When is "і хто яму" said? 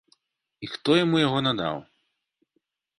0.63-1.21